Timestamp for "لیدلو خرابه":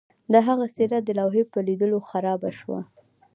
1.67-2.49